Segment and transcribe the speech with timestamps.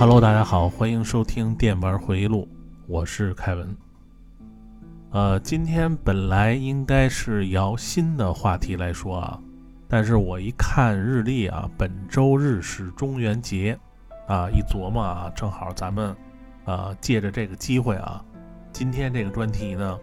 [0.00, 2.46] Hello，大家好，欢迎收听电玩回忆录，
[2.86, 3.76] 我是凯文。
[5.10, 9.40] 呃，今天本来应该是摇新的话题来说啊，
[9.88, 13.76] 但是我一看日历啊，本周日是中元节
[14.28, 16.14] 啊，一琢磨啊，正好咱们
[16.64, 18.24] 啊借着这个机会啊，
[18.72, 19.98] 今天这个专题呢，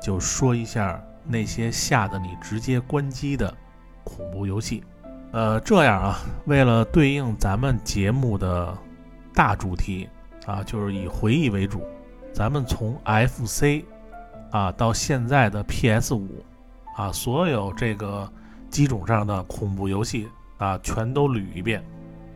[0.00, 3.52] 就说一下那些吓得你直接关机的
[4.04, 4.84] 恐怖游戏。
[5.32, 8.78] 呃，这样啊，为了对应咱们节目的。
[9.34, 10.08] 大主题
[10.46, 11.82] 啊，就是以回忆为主。
[12.32, 13.84] 咱们从 FC
[14.50, 16.44] 啊到现在的 PS 五
[16.96, 18.30] 啊，所有这个
[18.68, 21.84] 机种上的恐怖游戏啊，全都捋一遍。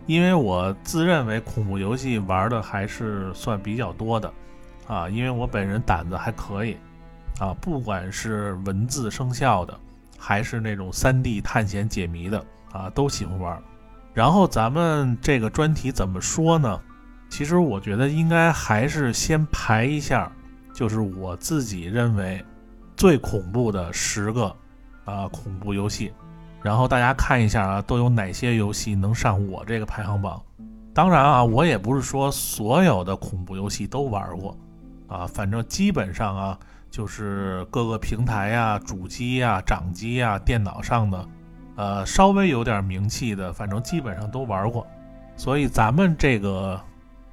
[0.06, 4.32] 因为我自认为恐怖游戏玩的还是算比较多的
[4.86, 6.76] 啊，因为我本人胆子还可以
[7.40, 9.78] 啊，不管是文字生效的，
[10.18, 13.62] 还是那种 3D 探险解谜的啊，都喜欢玩。
[14.14, 16.80] 然后咱们这个专题怎么说呢？
[17.28, 20.30] 其实我觉得应该还是先排一下，
[20.72, 22.42] 就是我自己认为
[22.96, 24.54] 最恐怖的十个
[25.04, 26.12] 啊恐怖游戏，
[26.62, 30.40] 然后大家看一下啊都有哪些游戏能上我这个排行榜。
[30.94, 34.56] 当然啊，我也不是说所有的恐怖游戏都玩过
[35.08, 41.28] 啊，反正基本上啊就是各个平台呀、主机呀、掌机呀、电脑上的。
[41.76, 44.86] 呃，稍微有点名气的，反正基本上都玩过，
[45.36, 46.80] 所以咱们这个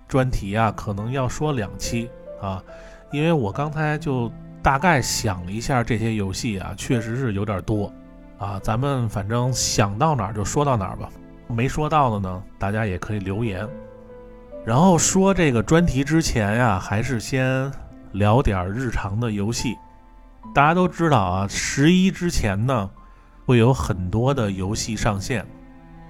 [0.07, 2.09] 专题啊，可能要说两期
[2.41, 2.63] 啊，
[3.11, 4.31] 因为我刚才就
[4.63, 7.93] 大概想了一下这些游戏啊，确实是有点多
[8.39, 11.07] 啊，咱们反正想到哪儿就说到哪儿吧，
[11.47, 13.67] 没说到的呢，大家也可以留言。
[14.65, 17.71] 然后说这个专题之前呀，还是先
[18.13, 19.75] 聊点日常的游戏。
[20.53, 22.89] 大家都知道啊，十一之前呢。
[23.45, 25.45] 会有很多的游戏上线，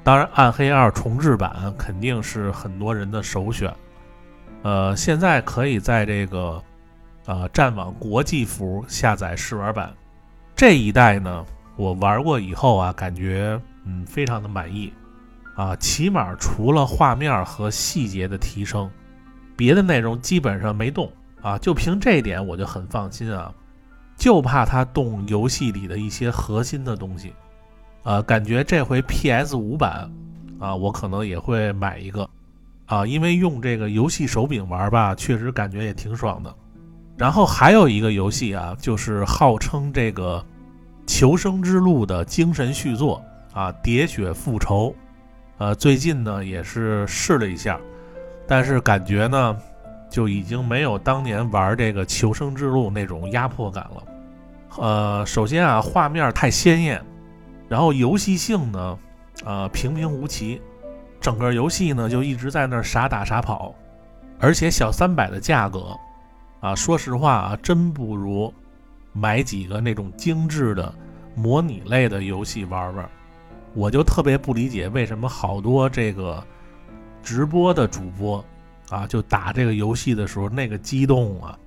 [0.04, 3.74] 当然《暗黑二》重置版肯定是很多人的首选。
[4.64, 6.62] 呃，现在可以在这个
[7.26, 9.92] 呃战网国际服下载试玩版。
[10.56, 11.46] 这一代呢，
[11.78, 14.94] 我玩过以后啊，感觉嗯非常的满意
[15.56, 18.90] 啊，起码除了画面和细节的提升，
[19.56, 23.52] 别的内容基本上没动啊，就凭这一点我就很放心啊。
[24.22, 27.34] 就怕它动游戏里的一些核心的东西，
[28.04, 30.08] 啊，感觉这回 PS 五版
[30.60, 32.30] 啊，我可能也会买一个，
[32.86, 36.56] 啊，因为用这个游戏手柄玩吧，确实感觉也挺爽的。
[37.18, 40.38] 然后还有一个游戏啊，就是号称这个
[41.12, 43.20] 《求生之路》的精神续作
[43.54, 44.90] 啊，《喋血复仇》。
[45.58, 47.80] 呃，最近呢也是试了一下，
[48.48, 49.58] 但是感觉呢
[50.12, 54.04] 就已经没有当年玩这个《求生之路》那种压迫感了。
[54.78, 57.04] 呃，首先啊，画面太鲜艳，
[57.68, 59.00] 然后游戏性呢，
[59.44, 60.62] 呃，平平无奇，
[61.20, 63.76] 整个游戏呢就一直在那傻打傻跑，
[64.40, 65.98] 而且小三百的价格，
[66.62, 68.54] 啊，说实话啊，真不如
[69.12, 70.94] 买几个那种精致的
[71.36, 73.10] 模拟类的游戏玩玩。
[73.74, 76.42] 我就特别不理解为什么好多这个
[77.24, 78.44] 直播的主播
[78.90, 81.58] 啊，就打这个游戏的时候那个激动啊，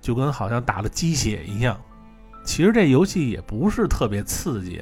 [0.00, 1.78] 就跟好像打了鸡血一样。
[2.46, 4.80] 其实这游戏也不是特别刺激，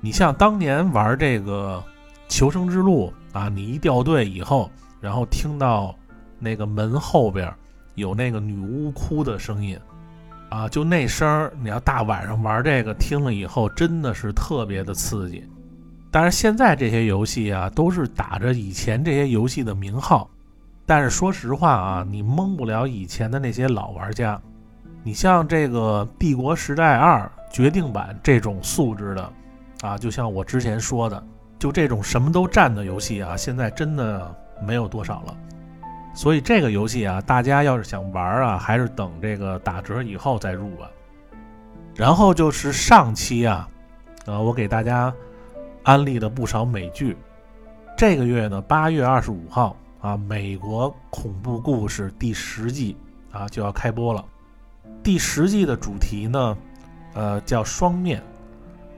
[0.00, 1.82] 你像当年玩这个
[2.28, 4.70] 《求生之路》啊，你一掉队以后，
[5.00, 5.96] 然后听到
[6.38, 7.52] 那个门后边
[7.94, 9.76] 有那个女巫哭的声音，
[10.50, 15.42] 啊，就那声儿，你要大晚上玩这个，听了以后真的是特别的刺激。
[16.10, 20.28] 但是现在这些游戏啊，都是打着以前这些游戏的名号，
[20.84, 24.38] 但是说实话啊，你蒙不了以前的那些老玩家。
[25.04, 27.20] 你像这个《帝国时代二》
[27.52, 29.32] 决定版这种素质的，
[29.82, 31.20] 啊，就像我之前说的，
[31.58, 34.32] 就这种什么都占的游戏啊，现在真的
[34.64, 35.36] 没有多少了。
[36.14, 40.88] 所以这个游戏啊，大家要是想玩啊，还是等这个打折以后再入吧。
[41.96, 43.68] 然后就是上期啊，
[44.26, 45.12] 呃，我给大家
[45.82, 47.16] 安利了不少美剧。
[47.96, 52.96] 这个月呢，八月二十五号啊，美国恐怖故事第十季
[53.32, 54.24] 啊就要开播了。
[55.02, 56.56] 第十季的主题呢，
[57.14, 58.22] 呃，叫双面，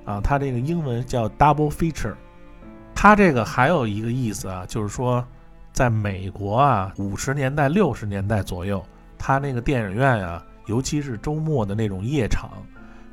[0.04, 2.14] 啊，它这个英文叫 double feature。
[2.94, 5.24] 它这个还有一个意思啊，就是说，
[5.72, 8.84] 在美国啊，五十年代、六十年代左右，
[9.16, 12.50] 它那个电影院啊，尤其是周末的那种夜场，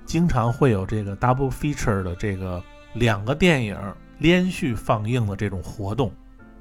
[0.05, 2.61] 经常会有这个 double feature 的这个
[2.93, 3.77] 两个电影
[4.17, 6.11] 连续放映的这种活动。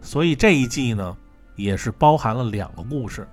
[0.01, 1.17] 所以这一季呢，
[1.57, 3.27] 也是包含了两个故事。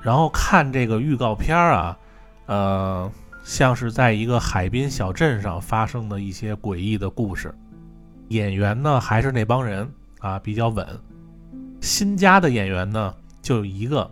[0.00, 1.94] 然后看这个预告片啊。
[2.46, 3.10] 呃，
[3.42, 7.54] 像是在一个海滨小镇上发生的一些诡异的故事，
[8.28, 10.86] 演员呢还是那帮人啊，比较稳。
[11.80, 14.10] 新加的演员呢就有一个，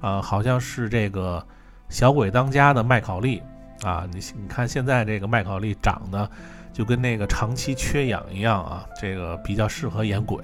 [0.00, 1.44] 啊，好像是这个
[1.88, 3.42] 小鬼当家的麦考利
[3.82, 4.06] 啊。
[4.12, 6.28] 你你看现在这个麦考利长得
[6.72, 10.42] 就跟那个长期缺氧一样啊，这个比较适合演鬼。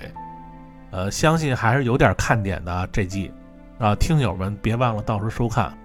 [0.90, 3.32] 呃，相信还是有点看点的啊，这季
[3.78, 5.76] 啊，听友们别忘了到时候收看。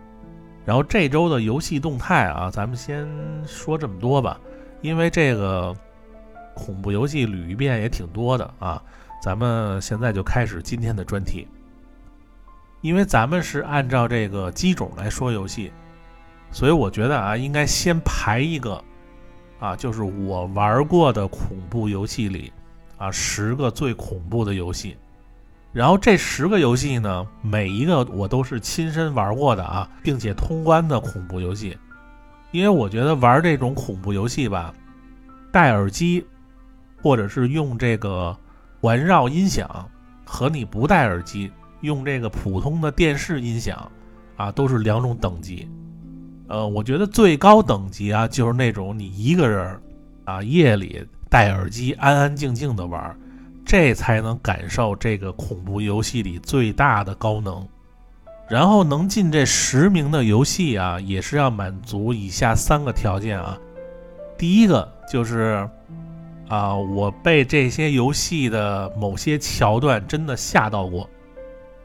[0.66, 3.08] 然后这周的游戏动态啊，咱们先
[3.46, 4.40] 说这么多吧，
[4.82, 5.76] 因为这个
[6.54, 8.82] 恐怖游戏捋一遍也挺多的啊。
[9.22, 11.48] 咱们现在就开始今天的专题，
[12.82, 15.72] 因为咱们是按照这个机种来说游戏，
[16.52, 18.82] 所以我觉得啊，应该先排一个
[19.60, 22.54] 啊，就是我玩过的恐怖游戏里
[22.98, 24.96] 啊十个最恐怖的游戏。
[25.72, 31.78] 然后这十个游戏呢，每一个我都是亲身玩过的啊，并且通关的恐怖游戏。
[32.52, 34.74] 因为我觉得玩这种恐怖游戏吧，
[35.52, 36.26] 戴耳机
[37.02, 38.36] 或者是用这个
[38.82, 39.70] 环绕音响，
[40.26, 41.52] 和你不戴耳机
[41.82, 43.92] 用这个普通的电视音响
[44.38, 45.70] 啊，都是两种等级。
[46.48, 49.80] 呃，我觉得最高等级啊，就是那种你一个人
[50.26, 53.16] 啊，夜里戴耳机安安静静的玩。
[53.70, 57.68] 这才能感受这个恐怖游戏里最大的高能，
[58.50, 63.56] 然后能进这十名的游戏啊，也是要满足以下三个条件啊。
[64.40, 65.70] 第一个就是
[66.48, 71.08] 啊，我被这些游戏的某些桥段真的吓到过。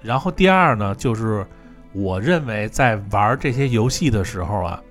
[0.00, 1.46] 然后第二呢，就是
[1.92, 4.82] 我认为在玩这些游戏的时候啊，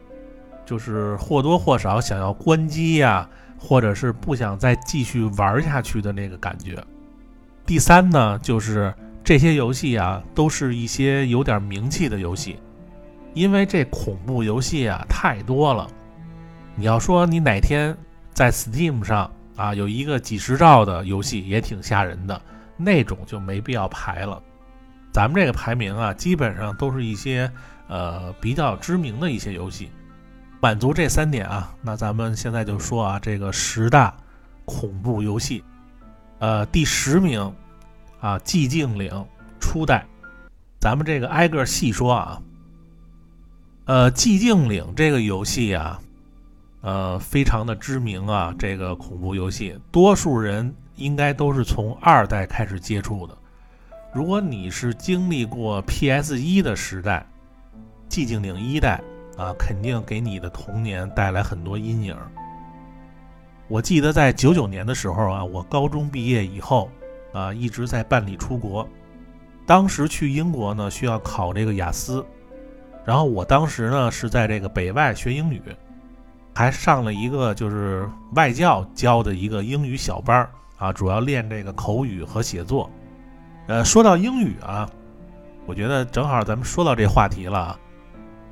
[0.63, 3.27] 就是或多或少想要关机呀。
[3.65, 6.77] 或者是不想再继续玩下去的那个感觉。
[7.65, 8.93] 第三呢，就是
[9.23, 12.59] 这些游戏啊，都是一些有点名气的游戏，
[13.33, 15.89] 因为这恐怖游戏啊太多了。
[16.75, 17.95] 你要说你哪天
[18.33, 22.41] 在 Steam 上啊有一个几十兆的游戏也挺吓人的，
[22.75, 24.43] 那种就没必要排了。
[25.13, 27.49] 咱们这个排名啊，基本上都是一些
[27.87, 29.89] 呃比较知名的一些游戏。
[30.63, 34.15] 满足这三点啊，那咱们现在就说啊，这个十大
[34.63, 35.61] 恐怖游戏，
[36.39, 37.41] 呃，第十名
[38.21, 39.11] 啊，《寂静岭》
[39.59, 40.05] 初代，
[40.79, 42.41] 咱们这个挨个细说啊。
[43.83, 45.99] 呃，《寂静岭》这个游戏啊，
[46.79, 53.37] 呃，非常的知名啊，这个恐怖游戏，多数人应该都是从二代开始接触的。
[54.13, 57.27] 如果你是经历过 PS 一的时代，
[58.09, 59.01] 《寂静岭》一代。
[59.37, 62.15] 啊，肯定给你的童年带来很多阴影。
[63.67, 66.89] 我记得在九九年的时候啊，我高中毕业以后
[67.33, 68.87] 啊，一直在办理出国。
[69.65, 72.23] 当时去英国呢，需要考这个雅思。
[73.05, 75.61] 然后我当时呢是在这个北外学英语，
[76.53, 82.89] 还上了一个就是外教教的一个英语小班啊，主要练这个口语和写作。
[83.67, 84.89] 呃，说到英语啊，
[85.65, 87.79] 我觉得正好咱们说到这话题了啊。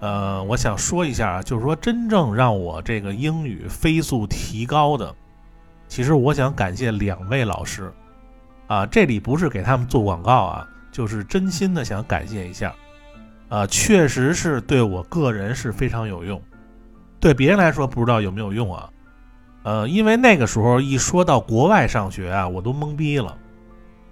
[0.02, 5.16] 呃，我想说一下啊，就是说真正让我这个英语飞速提高的，
[5.88, 7.94] 其实我想感谢两位老师，
[8.66, 12.74] 啊，这里不是给他们做广告啊，就是真心的想感谢一下，
[13.48, 16.42] 啊，确实是对我个人是非常有用，
[17.20, 18.90] 对别人来说不知道有没有用啊，
[19.62, 23.38] 呃，因为那个时候一说到国外上学啊，我都懵逼了，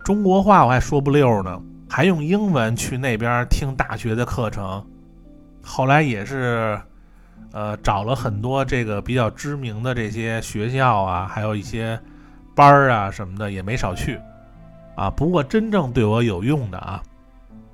[0.04, 4.86] 中国话我还说不溜呢，还用英文去那边听大学的课程。
[5.62, 6.80] 后来也是，
[7.52, 12.00] 呃，找了很多这个比较知名的这些学校啊，还有一些
[12.56, 14.20] 班儿啊什么的，也没少去，
[14.96, 15.10] 啊。
[15.10, 17.04] 不过真正对我有用的啊，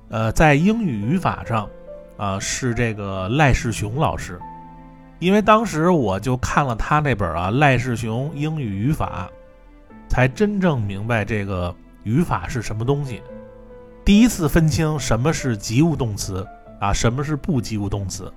[0.08, 1.68] 呃，在英语语法上，
[2.16, 4.38] 啊，是这个赖世雄老师，
[5.18, 9.30] 因为当时我就看了他那本啊《赖世雄英语语法》，
[10.12, 13.22] 才真正明白这个语法是什么东西，
[14.04, 16.46] 第一次分清什么是及物动词。
[16.78, 18.32] 啊，什么是不及物动词？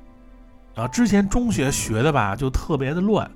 [0.75, 3.29] 啊，之前中学学的吧，就特别的乱。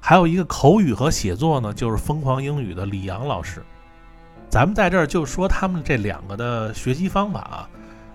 [0.00, 3.62] 还有一个口语和写作呢，就是疯狂英语的李阳老师。
[4.48, 7.68] 咱们在这儿就说他们这两个的学习方法啊。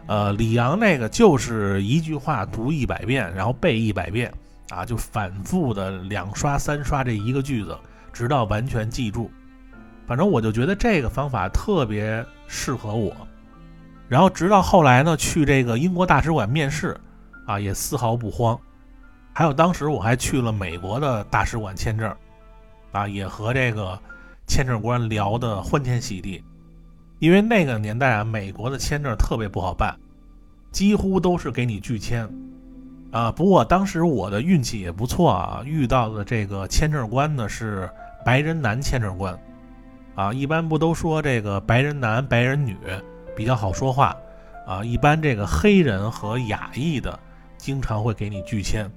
[0.08, 4.34] 呃，李阳那个就是一句话读一百遍，然后背一百遍，
[4.70, 7.78] 啊，就反复的两刷三刷这一个句子，
[8.14, 9.30] 直到完全记住。
[10.06, 13.14] 反正我就觉得这个方法特别适合我。
[14.08, 16.98] 然后直到后来呢，去这个英国大使馆面试，
[17.46, 18.58] 啊，也丝毫不慌。
[19.34, 22.16] 还有当时我还去了美国的大使馆签证，
[22.92, 24.00] 啊，也和这个
[24.48, 26.44] 签证官聊得欢天喜地。
[27.20, 29.98] 因为那个年代啊，美国的签证特别不好办，
[30.72, 32.30] 几乎都是给你拒签。
[33.12, 37.90] 啊，不过当时我的运气也不错啊，遇到的这个签证官呢是
[38.24, 39.38] 白人男签证官。
[40.16, 42.76] 啊，一般不都说这个白人男、白人女
[43.38, 44.18] 比较好说话
[44.66, 44.84] 啊？
[44.84, 47.18] 一般这个黑人和亚裔的
[47.58, 48.92] 经常会给你拒签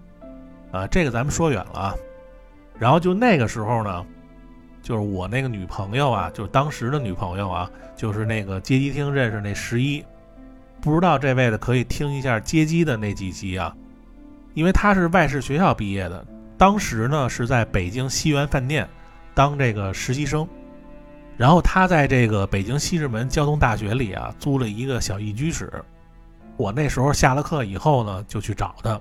[0.73, 0.87] 啊。
[0.87, 1.94] 这个咱们说远了啊。
[2.78, 4.06] 然后就那个时候呢，
[4.82, 10.02] 就是我那个女朋友啊，就是当时的女朋友啊，就是那个街机厅认识那十一，
[10.80, 13.76] 不知道这位的可以听一下街机的那几集啊，
[14.54, 18.88] 因为他是外事学校毕业的，当时呢是在北京西园饭店
[19.35, 20.49] 当这个实习生。
[21.40, 25.73] 然后他在这个北京西直门交通大学里啊租了一个小一居室，
[26.59, 29.00] 我那时候下了课以后呢就去找他，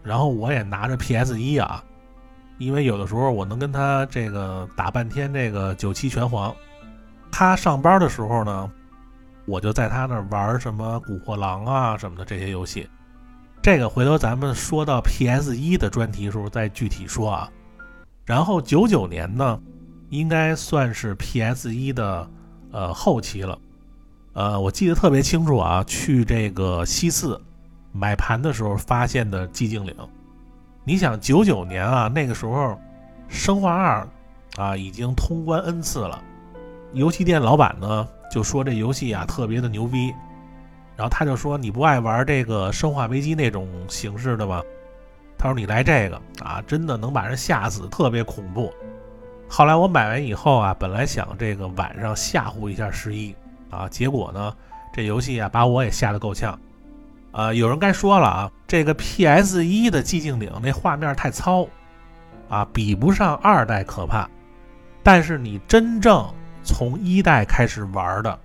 [0.00, 1.82] 然后我也拿着 PS 一啊，
[2.58, 6.54] 因为有的时候我能跟他这个打半天这个九七拳皇，
[7.32, 8.70] 他上班的时候呢，
[9.44, 12.88] 我就在他那玩什么古惑狼啊什么的这些游戏，
[13.60, 17.50] 这个回头咱们说到 PS 一的专题时候再具体说啊，
[18.24, 19.60] 然后九九年呢。
[20.08, 22.28] 应该算是 PS 一的
[22.70, 23.58] 呃后期了，
[24.34, 27.40] 呃，我记得特别清楚啊，去这个西四
[27.92, 29.94] 买盘的时候发现的寂静岭。
[30.84, 32.78] 你想九九年啊，那个时候
[33.28, 34.08] 生化二
[34.56, 36.22] 啊已经通关 N 次了，
[36.92, 40.14] 游戏店老板呢就说这游戏啊特别的牛逼，
[40.96, 44.62] 然后他就说你不爱玩这个生化危机那种形式的吗？
[45.36, 48.72] 他说你来这个啊，真的能把人吓死，特别恐怖。
[49.48, 53.34] 后来我买完以后啊，本来想这个晚上吓唬一下十一
[53.70, 54.54] 啊，结果呢，
[54.92, 56.58] 这游戏啊把我也吓得够呛。
[57.32, 61.66] 啊，有人该说了啊，这个 PS 一的寂静岭那画面太糙，
[62.48, 64.28] 啊，比不上二代可怕。
[65.02, 66.26] 但是你真正
[66.64, 68.38] 从一代开始玩的，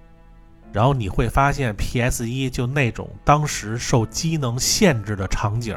[0.72, 5.76] 然后你会发现 PS 一就那种当时受机能限制的场景，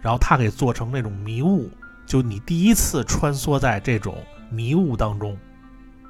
[0.00, 1.70] 然后它给做成那种迷雾，
[2.04, 4.14] 就你第一次穿梭在这种。
[4.50, 5.36] 迷雾当中，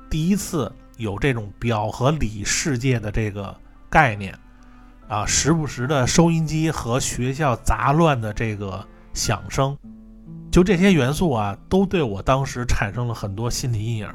[0.08, 3.54] 第一次有这种表和里世界的这个
[3.88, 4.36] 概念
[5.08, 9.76] 啊，时不时的收音机和学校杂乱的这个响声，
[10.50, 14.08] 就这些元素啊，都对我当时产生了很多心理阴影。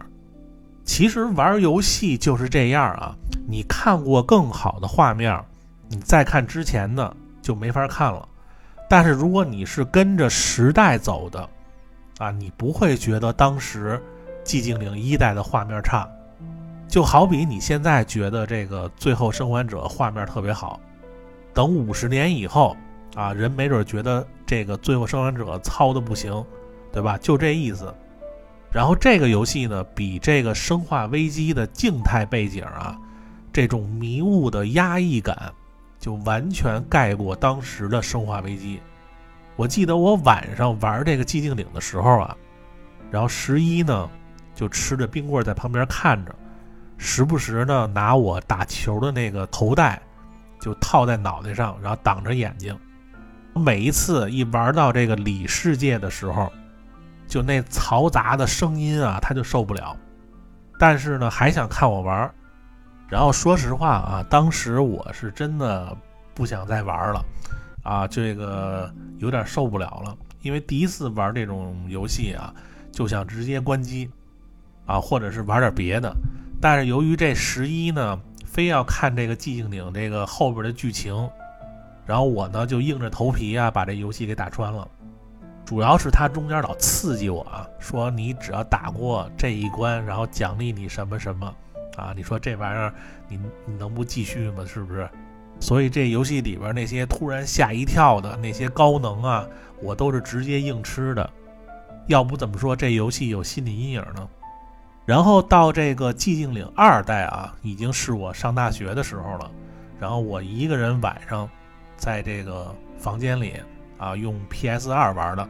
[0.84, 3.16] 其实玩游戏就是这样啊，
[3.48, 5.44] 你看过更好的画面，
[5.88, 8.28] 你再看之前的就没法看了。
[8.90, 11.50] 但是如果你是跟着时代走的
[12.20, 14.02] 啊，你不会觉得当时。
[14.46, 16.08] 寂静岭一代的画面差，
[16.88, 20.80] 就好比你现在觉得这个最后生还者画面特别好，
[21.52, 22.78] 等五十年以后
[23.16, 26.46] 啊，人没准觉得这个最后生还者糙的不行，
[26.94, 27.18] 对吧？
[27.18, 27.92] 就这意思。
[28.72, 32.96] 然后这个游戏呢，比这个生化危机的静态背景啊，
[33.52, 35.52] 这种迷雾的压抑感，
[35.98, 38.80] 就完全盖过当时的生化危机。
[39.56, 42.38] 我记得我晚上玩这个寂静岭的时候啊，
[43.10, 44.08] 然后十一呢。
[44.56, 46.34] 就吃着冰棍在旁边看着，
[46.98, 50.02] 时不时呢拿我打球的那个头戴，
[50.60, 52.76] 就套在脑袋上，然后挡着眼睛。
[53.54, 56.52] 每一次一玩到这个里世界的时候，
[57.28, 59.96] 就那嘈杂的声音啊，他就受不了。
[60.80, 62.34] 但是呢，还想看我玩。
[63.08, 65.96] 然后说实话啊，当时我是真的
[66.34, 67.26] 不想再玩了，
[67.84, 70.18] 啊，这个有点受不了了。
[70.42, 72.54] 因为第一次玩这种游戏啊，
[72.92, 74.10] 就想直接关机。
[74.86, 76.16] 啊，或者是玩点别的，
[76.62, 81.30] 但是由于这十一呢，非要看这个寂静岭这个后边的剧情，
[82.06, 84.88] 然后我呢就硬着头皮啊把这游戏给打穿了。
[85.66, 91.52] 主要是他中间老刺激我啊，说你只要打过这一关，然后奖励你什么什么
[91.98, 92.94] 啊，你说这玩意儿
[93.28, 94.64] 你你能不继续吗？
[94.66, 95.10] 是不是？
[95.60, 99.48] 所以这游戏里边那些突然吓一跳的那些高能啊，
[99.82, 101.28] 我都是直接硬吃的。
[102.08, 104.28] 要不怎么说这游戏有心理阴影呢？
[105.06, 109.52] 然后到这个寂静岭二代啊，已经是我上大学的时候了。
[110.00, 111.48] 然后我一个人晚上，
[111.96, 113.54] 在这个房间里
[113.98, 115.48] 啊，用 PS 二玩的。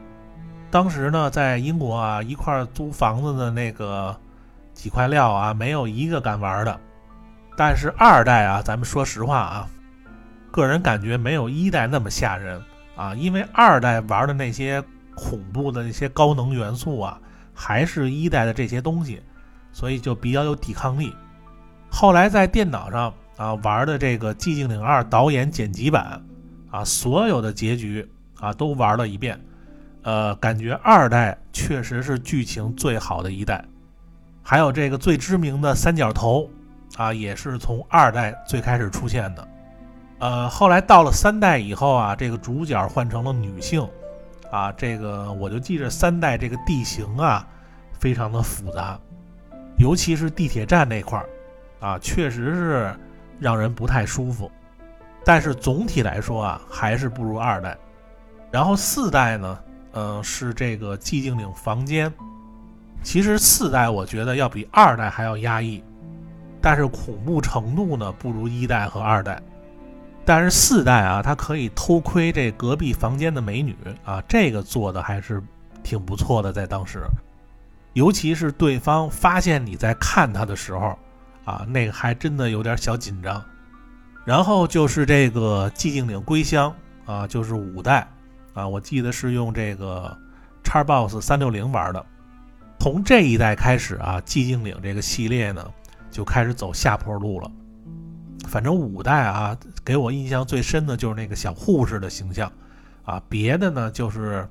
[0.70, 4.14] 当时呢，在英国啊，一块租房子的那个
[4.74, 6.78] 几块料啊，没有一个敢玩的。
[7.56, 9.68] 但是二代啊，咱们说实话啊，
[10.50, 12.62] 个人感觉没有一代那么吓人
[12.94, 14.84] 啊，因为二代玩的那些
[15.14, 17.18] 恐怖的那些高能元素啊，
[17.54, 19.22] 还是一代的这些东西。
[19.76, 21.14] 所以就比较有抵抗力。
[21.90, 26.24] 后来在电脑上啊玩的这个《寂静岭二》导演剪辑版
[26.70, 29.38] 啊，所有的结局啊都玩了一遍。
[30.00, 33.62] 呃，感觉二代确实是剧情最好的一代。
[34.42, 36.48] 还有这个最知名的三角头
[36.96, 39.48] 啊，也是从二代最开始出现的。
[40.20, 43.86] 呃，后来到了三代以后啊，这个主角换成了女性
[44.50, 47.46] 啊，这个我就记着三代这个地形啊
[48.00, 48.98] 非常的复杂。
[49.78, 51.28] 尤其是地铁站那块儿，
[51.80, 52.94] 啊，确实是
[53.38, 54.50] 让人不太舒服。
[55.24, 57.76] 但是总体来说啊，还是不如二代。
[58.50, 59.58] 然后四代呢，
[59.92, 62.12] 嗯，是这个寂静岭房间。
[63.02, 65.82] 其实四代我觉得要比二代还要压抑，
[66.60, 69.40] 但是恐怖程度呢不如一代和二代。
[70.24, 75.42] 但是四代啊，它可以偷窥这隔壁房间的美女啊，这个做的还是
[75.82, 77.04] 挺不错的，在当时。
[77.96, 80.98] 尤其是对方发现你在看他的时候，
[81.46, 83.42] 啊，那个还真的有点小紧张。
[84.22, 86.70] 然后就是这个寂静岭归乡
[87.06, 88.06] 啊，就是五代
[88.52, 90.14] 啊，我记得是用这个
[90.62, 92.04] Xbox 三六零玩的。
[92.78, 95.66] 从这一代开始啊，寂静岭这个系列呢
[96.10, 97.50] 就开始走下坡路了。
[98.46, 102.52] 反正五代啊，给我印象最深的就是那个小护士的形象
[103.06, 104.46] 啊，别的呢就是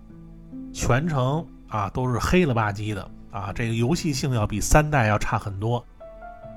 [0.73, 3.07] 全程啊都是黑了吧唧的。
[3.35, 5.85] 啊，这个游戏性要比三代要差很多，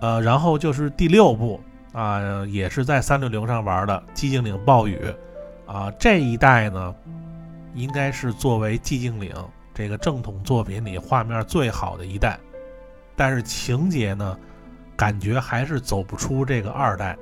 [0.00, 1.60] 呃，然后就是第六部
[1.92, 4.96] 啊，也是在三六零上玩的《寂静岭暴雨》，
[5.72, 6.94] 啊，这一代呢，
[7.74, 9.34] 应该是作为寂静岭
[9.74, 12.38] 这个正统作品里画面最好的一代，
[13.16, 14.38] 但是情节呢，
[14.96, 17.18] 感觉还是走不出这个二代，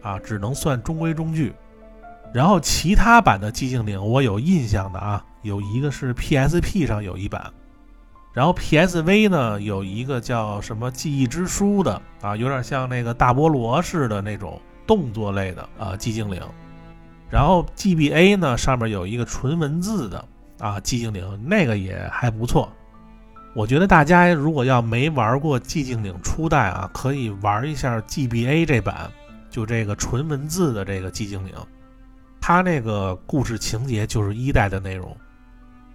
[0.00, 1.52] 啊，只能算中规中矩。
[2.32, 7.52] 然后其他版的寂静岭，我有印象的啊，有一个是 PSP 上有一版。
[8.38, 16.40] 然后 PSV 呢有一个叫什么记忆之书的啊，有点像那个大菠萝似的那种动作类的啊寂静岭。
[17.28, 20.24] 然后 GBA 呢上面有一个纯文字的
[20.60, 22.72] 啊寂静岭，那个也还不错。
[23.56, 29.10] 我觉得大家如果要没玩过寂静岭初代啊，可以玩一下 GBA 这版，
[29.50, 31.52] 就这个纯文字的这个寂静岭，
[32.40, 35.16] 它那个故事情节就是一代的内容。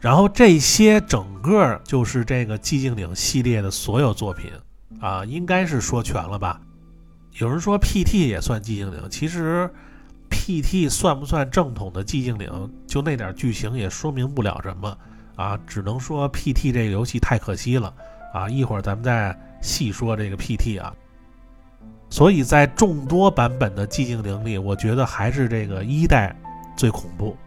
[0.03, 4.51] 然后这些整个就是这个寂静岭系列的所有作品
[4.99, 6.59] 啊，应该是说全了吧？
[7.39, 9.69] 有人说 PT 也算寂静岭，其实
[10.29, 14.97] PT 算不算正统的寂静岭，就那点剧情也说明不了什么
[15.37, 17.93] 啊，只能说 PT 这个游戏太可惜了
[18.33, 18.49] 啊！
[18.49, 20.93] 一会儿咱们再细说这个 PT 啊。
[22.09, 26.35] 所以在众多版本的寂静岭里，我觉得还是这个一代
[26.75, 27.37] 最恐怖，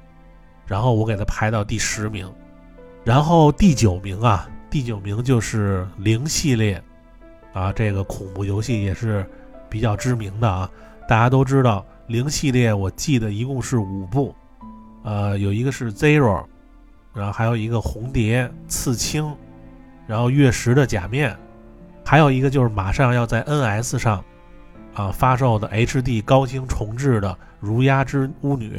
[0.64, 2.26] 然后我给它排到第十名。
[3.06, 6.82] 然后第九名啊，第九名就是零系列，
[7.52, 9.24] 啊，这个恐怖游戏也是
[9.70, 10.68] 比较知名的啊。
[11.08, 14.34] 大家都知道零系列，我记得一共是五部，
[15.04, 16.44] 呃，有一个是 Zero，
[17.14, 19.32] 然后还有一个红蝶、刺青，
[20.08, 21.36] 然后月食的假面，
[22.04, 24.24] 还有一个就是马上要在 NS 上
[24.94, 28.78] 啊发售的 HD 高清重制的《如鸦之巫女》。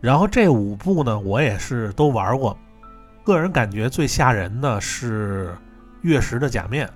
[0.00, 2.58] 然后这五部呢，我也是都玩过。
[3.24, 5.56] 个人感觉最吓人的是
[6.02, 6.88] 月食的假面，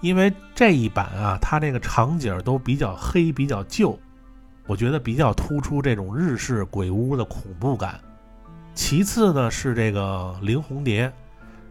[0.00, 3.96] 因为这一版啊，它那个场景都比较黑、比较旧，
[4.66, 8.00] 我觉得比较突出这种日式鬼屋的恐怖感。
[8.74, 11.12] 其次呢是这个灵红蝶，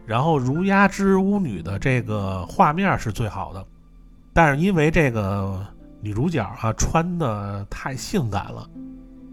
[0.06, 3.66] 然后如鸦之巫女的这个画面是最好的，
[4.32, 5.66] 但是因为这个
[6.00, 8.70] 女主角啊穿的太性感了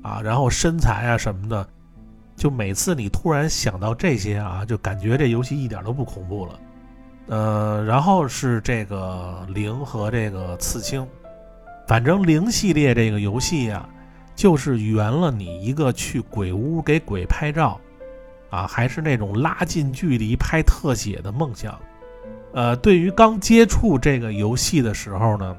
[0.01, 1.69] 啊，然后身材啊什么的。
[2.35, 6.59] 就每次你突然想到这些啊，就感觉这游戏一点都不恐怖了。
[7.27, 11.07] 呃，然后是这个零和这个刺青，
[11.87, 13.87] 反正零系列这个游戏啊，
[14.35, 17.79] 就是圆了你一个去鬼屋给鬼拍照，
[18.49, 21.79] 啊，还是那种拉近距离拍特写的梦想。
[22.53, 25.55] 呃，对于刚接触这个游戏的时候呢，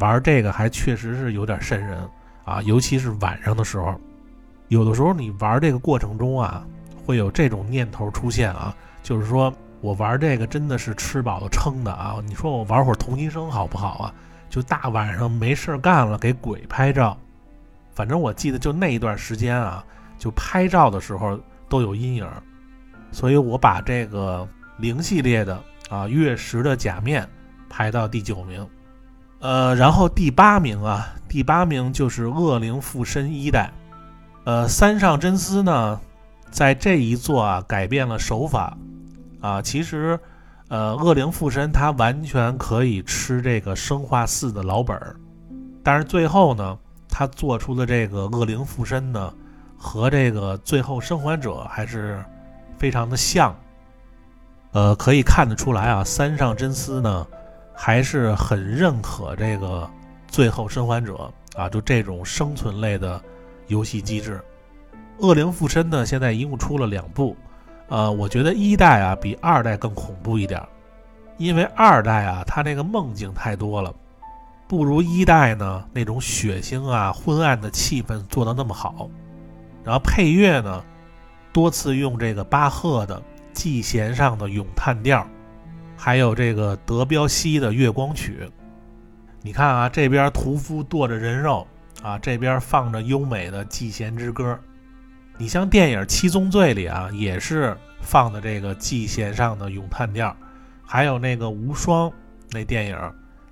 [0.00, 1.98] 玩这个还确实是有点瘆人
[2.44, 3.94] 啊，尤其是晚上的时候。
[4.70, 6.64] 有的时候你玩这个过程中啊，
[7.04, 12.18] 会有这种念头出现啊，就是说我玩这个真的是吃饱了撑的啊。
[12.24, 14.14] 你说我玩会儿同期声好不好啊？
[14.48, 17.18] 就大晚上没事干了给鬼拍照，
[17.92, 19.84] 反正我记得就那一段时间啊，
[20.16, 21.36] 就拍照的时候
[21.68, 22.28] 都有阴影，
[23.10, 24.46] 所以我把这个
[24.78, 27.28] 零系列的啊月食的假面
[27.68, 28.64] 排到第九名，
[29.40, 33.68] 呃，然后第八名啊，第八名就是恶灵附身一代。
[34.44, 36.00] 呃，三上真司呢，
[36.50, 38.76] 在这一座啊改变了手法，
[39.40, 40.18] 啊，其实，
[40.68, 45.14] 呃，恶灵附身他完全可以吃这个生化四的老本儿，
[45.84, 49.32] 但是最后呢，他做出的这个恶灵附身呢，
[49.76, 52.24] 和这个最后生还者还是
[52.78, 53.54] 非常的像，
[54.72, 57.26] 呃，可以看得出来啊，三上真司呢
[57.74, 59.88] 还是很认可这个
[60.28, 63.22] 最后生还者啊，就这种生存类的。
[63.70, 64.42] 游戏机制，
[65.24, 67.36] 《恶灵附身》呢，现在一共出了两部，
[67.88, 70.60] 呃，我觉得一代啊比二代更恐怖一点。
[71.38, 73.94] 因为二代啊，它那个梦境太多了，
[74.66, 79.08] 不如一代呢那种血腥啊、昏暗的气氛做得那么好。
[79.84, 80.84] 然后配乐呢，
[81.52, 83.16] 多次用这个巴赫的
[83.52, 85.20] 《季弦上的咏叹调》，
[85.96, 88.40] 还有这个德彪西的《月光曲》。
[89.42, 91.66] 你看啊，这边屠夫剁着人肉
[92.02, 94.52] 啊，这边放着优美的《季弦之歌》。
[95.36, 100.30] 你像电影《七宗罪》里啊，也是放的这个《季弦上的咏叹调》。
[100.82, 102.10] 还有那个无双
[102.50, 102.96] 那电影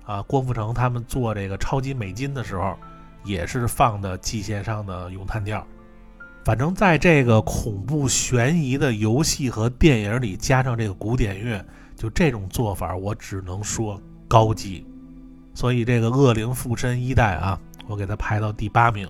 [0.03, 2.75] 啊，郭富城他们做这个超级美金的时候，
[3.23, 5.59] 也是放的《季弦上的咏叹调》。
[6.43, 11.63] 反正在这个恐怖悬疑的游戏和电影里加上这个古典乐，
[11.95, 14.85] 就这种做法，我只能说高级。
[15.53, 17.59] 所以这个《恶灵附身一代》啊，
[17.89, 19.09] 我给它排到第八名。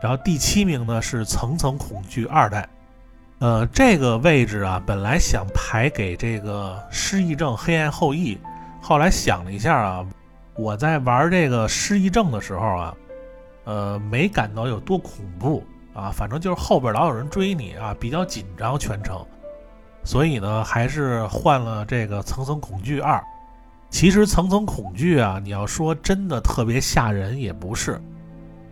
[0.00, 2.62] 然后第七名呢是《层层恐惧二代》。
[3.38, 8.38] 呃，这个位置啊，本来想排给这个失忆症黑暗后裔，
[8.82, 10.06] 后来想了一下啊，
[10.56, 12.94] 我在玩这个失忆症的时候啊，
[13.64, 19.24] 呃，没感到有多恐怖啊，反正就是后边老有人追你啊，比较紧张全程，
[20.04, 23.22] 所以呢，还是换了这个层层恐惧二。
[23.90, 28.00] 其实层层恐惧啊，你要说真的特别吓人也不是，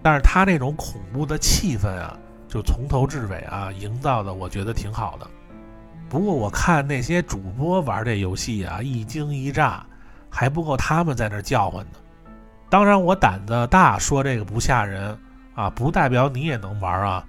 [0.03, 2.17] 但是他那种恐怖的气氛啊。
[2.51, 5.27] 就从头至尾啊，营造的我觉得挺好的。
[6.09, 9.85] 不过我看那些主播玩这游戏啊，一惊一乍，
[10.31, 11.99] 还不够他们在那叫唤呢。
[12.71, 15.15] 当然我胆子大，说这个不吓人
[15.55, 17.23] 啊，不代表你也能玩啊。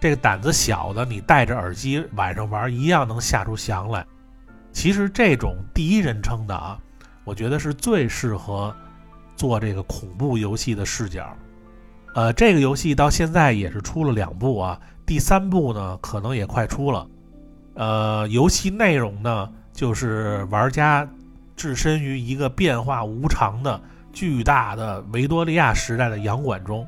[0.00, 4.06] 这个胆子小的，你戴着耳机晚上玩一样能吓出翔来。
[4.72, 6.78] 其实这种第一人称的啊，
[7.26, 8.74] 我觉得是最适合
[9.34, 11.36] 做这个恐怖游戏的视角。
[12.14, 17.06] 呃，这个游戏到现在也是出了两部啊，第三部呢可能也快出了。
[17.74, 21.06] 呃，游戏内容呢就是玩家
[21.56, 23.78] 置身于一个变化无常的
[24.12, 26.86] 巨大的维多利亚时代的洋馆中，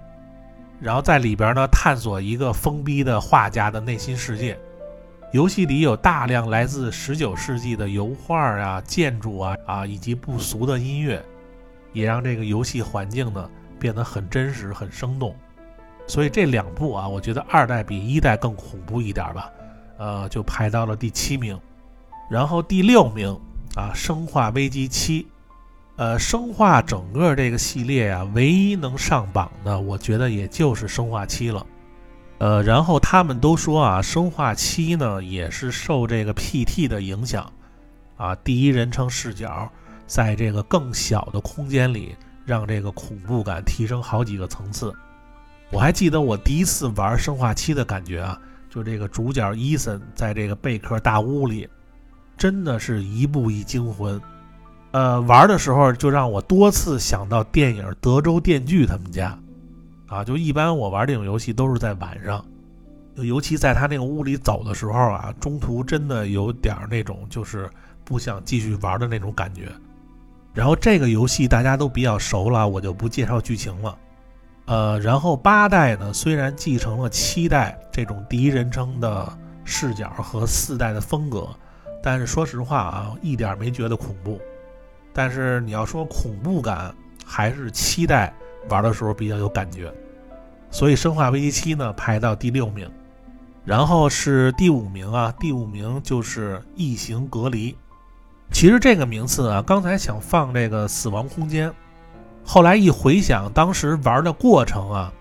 [0.81, 4.59] 然后在里边呢探索一个封闭的画家的内心世界。
[5.33, 11.23] 游戏里有大量来自十九世纪的油画啊、建筑啊啊以及不俗的音乐，
[11.93, 13.51] 也让这个游戏环境呢。
[13.81, 15.37] 变得很真实、很生动，
[16.09, 19.53] 所以这两部啊，我觉得二代比一代更恐怖一点吧，
[19.99, 21.57] 呃，就排到了第七名。
[22.29, 23.29] 然后第六名
[23.77, 25.23] 啊，《生化危机七》，
[25.95, 31.65] 呃，生化整个这个系列呀，唯一能上榜的，我觉得也就是《生化七》了。
[32.39, 37.53] 呃，然后他们都说啊，《生化七》呢也是受这个 PT 的影响
[38.17, 39.71] 啊，第一人称视角，
[40.07, 42.17] 在这个更小的空间里。
[42.49, 44.91] 让这个恐怖感提升好几个层次。
[45.71, 51.69] 我还记得我第一次玩《生化七》的感觉啊，就这个主角伊森在这个贝壳大屋里，
[52.39, 54.19] 真的是一步一惊魂。
[54.93, 59.39] 呃，玩的时候就让我多次想到电影《德州电锯》他们家。
[60.09, 62.45] 啊，就一般我玩这种游戏都是在晚上，
[63.17, 67.69] 尤其在他那个屋里走的时候啊，中途真的有点那种就是
[68.05, 69.71] 不想继续玩的那种感觉。
[70.55, 73.99] 然后这个游戏大家都比较熟了，我就不介绍剧情了。
[74.65, 81.49] 呃，然后八代呢，虽然继承了七代这种第一人称的视角和四代的风格，
[82.03, 84.41] 但是说实话啊，一点没觉得恐怖。
[85.13, 86.95] 但是你要说恐怖感，
[87.25, 88.33] 还是七代
[88.69, 89.93] 玩的时候比较有感觉。
[90.71, 92.91] 所以《生化危机七》呢排到第六名，
[93.65, 97.73] 然后是第五名啊，第五名就是《异形隔离》。
[98.51, 101.71] 其实这个名次啊，刚才想放这个《死亡空间》，
[102.45, 105.13] 后来一回想，当时玩的过程啊，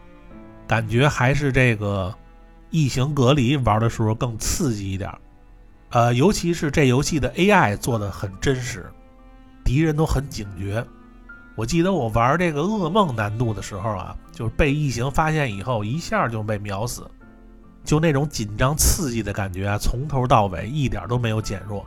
[0.67, 2.13] 感觉还是这个
[2.69, 5.09] 《异形隔离》玩的时候更刺激一点。
[5.89, 8.85] 呃，尤其是这游戏的 AI 做的很真实，
[9.63, 10.85] 敌人都很警觉。
[11.57, 17.09] 我记得我玩这个噩梦难度的时候啊，就是被异形发现以后，一下就被秒死，
[17.83, 21.83] 就那种紧张刺激的感觉啊，从头到尾一点都没有减弱。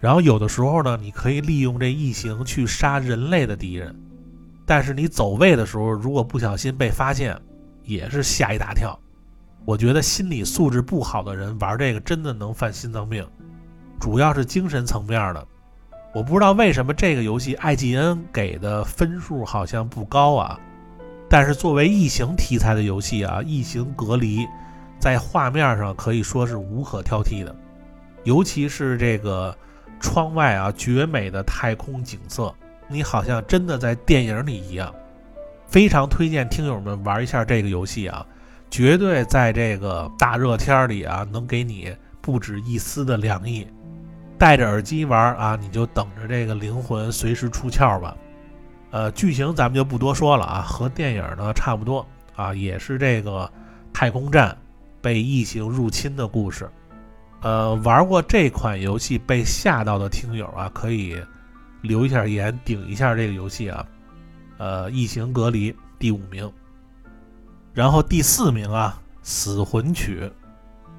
[0.00, 3.98] 然后有的时候呢，你可以利用这异形去杀人类的敌人，
[4.66, 7.34] 但是你走位的时候，如果不小心被发现，
[7.84, 8.98] 也是吓一大跳。
[9.64, 13.26] 我觉得心理素质不好的人玩这个真的能犯心脏病，
[13.98, 15.46] 主要是精神层面的。
[16.12, 20.58] 我不知道为什么这个游戏 IGN 给的分数好像不高啊，
[21.28, 24.46] 但是作为异形题材的游戏啊，异形隔离
[24.98, 27.54] 在画面上可以说是无可挑剔的，
[28.24, 29.56] 尤其是这个。
[30.02, 32.54] 窗外啊，绝美的太空景色，
[32.88, 34.90] 你好像真的在电影里一样。
[35.66, 38.26] 非常推荐听友们玩一下这个游戏啊，
[38.70, 43.66] 绝对在这个大热天里啊，能给你不止一丝的凉意。
[44.40, 48.16] 戴着耳机玩啊，你就等着这个灵魂随时出窍吧。
[48.90, 53.52] 呃，剧情咱们就不多说了啊，和电影呢差不多啊，也是这个
[53.92, 54.56] 太空站
[55.02, 56.70] 被异形入侵的故事。
[57.42, 61.22] 呃，玩过这款游戏被吓到的听友啊，可以
[61.82, 63.86] 留一下言，顶一下这个游戏啊。
[64.56, 66.50] 呃，异形隔离第五名，
[67.74, 70.32] 然后第四名啊，死魂曲，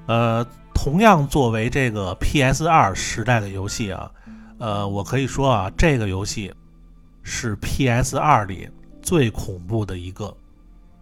[0.06, 0.46] 呃，
[0.82, 4.10] 同样作为这个 PS 二时代的游戏啊，
[4.58, 6.52] 呃，我可以说啊，这个游戏
[7.22, 8.68] 是 PS 二里
[9.00, 10.36] 最恐怖的一个。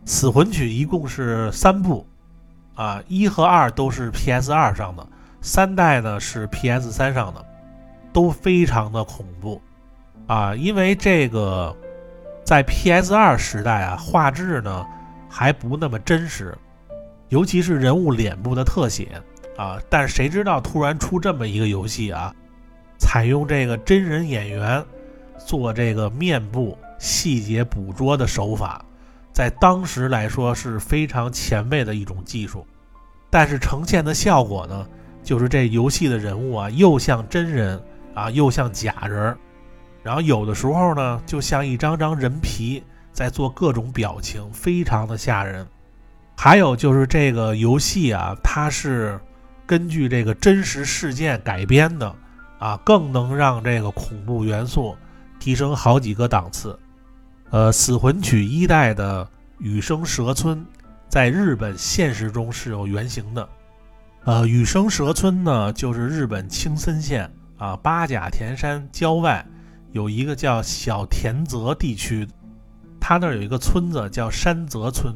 [0.05, 2.07] 死魂曲一共是三部，
[2.75, 5.07] 啊，一和二都是 PS 二上的，
[5.40, 7.43] 三代呢是 PS 三上的，
[8.12, 9.62] 都非常的恐怖，
[10.27, 11.75] 啊，因为这个。
[12.45, 14.85] 在 PS 二时代啊，画质呢
[15.27, 16.55] 还不那么真实，
[17.31, 19.23] 尤其是人物脸部的特写
[19.61, 19.79] 啊。
[19.90, 22.35] 但谁知道突然出这么一个游戏啊，
[22.99, 24.85] 采用这个真人演员
[25.46, 28.85] 做这个面部细节捕捉的手法，
[29.33, 32.66] 在当时来说是非常前卫的一种技术。
[33.29, 34.87] 但是呈现的效果呢，
[35.23, 37.81] 就是这游戏的人物啊，又像真人
[38.14, 39.37] 啊，又像假人。
[40.03, 45.66] 然后有的时候呢，就像一张张人皮在做各种表情，非常的吓人。
[46.37, 49.20] 还有就是这个游戏啊，它是
[49.71, 52.13] 根据这个真实事件改编的
[52.59, 54.97] 啊，更能让这个恐怖元素
[55.39, 56.77] 提升好几个档次。
[57.51, 59.31] 呃，《死魂曲》一代的
[59.61, 60.67] 羽生蛇村
[61.09, 63.49] 在日本现实中是有原型的。
[64.25, 69.47] 呃，羽生蛇村呢，就是日本青森县啊八甲田山郊外。
[69.93, 72.27] 有一个叫小田泽地区，
[73.01, 75.15] 他那儿有一个村子叫山泽村。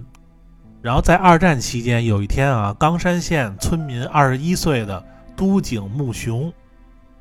[0.84, 5.02] 然后在二战期间，有一天啊，冈山县村民二十一岁的
[5.34, 6.52] 都井木雄，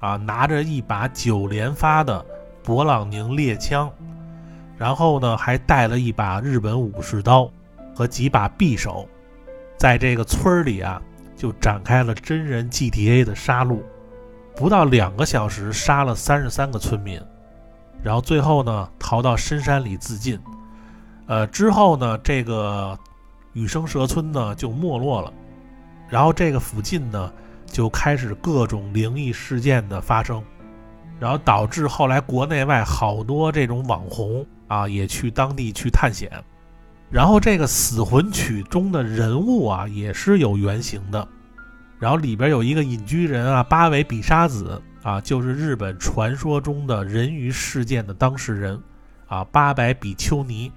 [0.02, 2.26] 啊，拿着一把九连发的
[2.62, 3.90] 勃朗宁猎枪，
[4.78, 7.50] 然后呢，还带了一把日本武士刀
[7.96, 9.08] 和几把匕首，
[9.78, 11.02] 在这个村里啊，
[11.34, 13.80] 就展开了真人 GTA 的杀戮，
[14.58, 17.18] 不到两个小时，杀了三十三个村民。
[18.04, 20.38] 然后最后呢，逃到深山里自尽。
[21.28, 23.00] 呃，之后呢，这个
[23.54, 25.32] 羽生蛇村呢就没落了。
[26.10, 27.32] 然后这个附近呢
[27.66, 30.44] 就开始各种灵异事件的发生，
[31.20, 36.30] 然后导致后来国内外好多这种网红啊也去当地去探险。
[37.10, 41.28] 然后这个死魂曲中的人物啊也是有原型的。
[42.00, 44.82] 然后里边有一个隐居人啊，八尾比沙子。
[45.04, 48.82] 啊，就是日本传说中的人鱼事件的当事人，
[49.28, 50.72] 啊，八百比丘尼，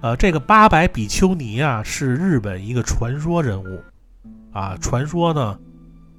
[0.00, 3.82] 呃，这个八百比丘尼啊，是日本一个传说人物，
[4.52, 5.58] 啊，传说呢，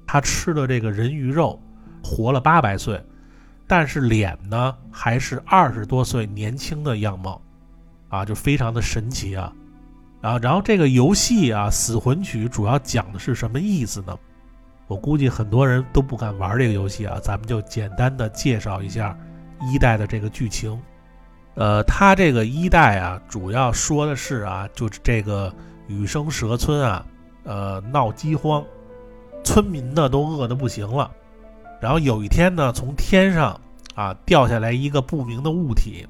[0.06, 1.58] 他吃了这个人鱼肉，
[2.02, 3.02] 活了八百岁，
[3.66, 7.40] 但是脸呢还是二十多岁年轻的样貌，
[8.10, 9.50] 啊，就非常的神奇啊，
[10.20, 14.14] 啊，然后这个游戏啊，《死魂曲》主要讲的是什么意思呢？
[14.88, 19.16] 我估计很多人都不敢玩这个游戏啊，咱们就简单的介绍一下
[19.72, 20.78] 一代的这个剧情。
[21.54, 25.52] 呃，它这个一代啊，主要说的是啊，就是这个
[25.88, 27.04] 雨生蛇村啊，
[27.44, 28.64] 呃，闹饥荒，
[29.44, 31.10] 村民呢都饿得不行了。
[31.80, 33.60] 然后有一天呢，从天上
[33.94, 36.06] 啊掉下来一个不明的物体，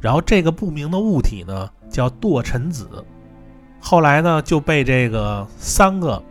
[0.00, 2.88] 然后这个不明的物体呢叫堕尘子，
[3.80, 6.22] 后来呢就被这个三个。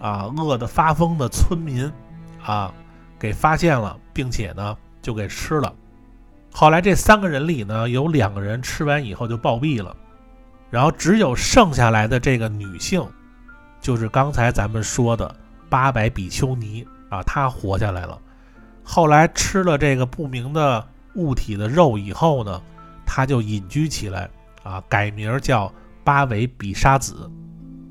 [0.00, 1.92] 啊，饿得发疯的村民，
[2.40, 2.72] 啊，
[3.18, 5.74] 给发现了，并且呢，就给吃了。
[6.52, 9.96] 后来这三个人里呢，有两个人吃完以后就暴毙了，
[10.70, 13.06] 然后只有剩下来的这个女性，
[13.80, 15.34] 就是刚才咱们说的
[15.68, 18.18] 八百比丘尼啊，她活下来了。
[18.82, 20.84] 后来吃了这个不明的
[21.14, 22.60] 物体的肉以后呢，
[23.06, 24.28] 她就隐居起来
[24.62, 27.30] 啊，改名叫八尾比沙子。